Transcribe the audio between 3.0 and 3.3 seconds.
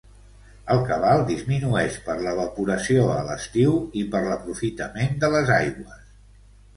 a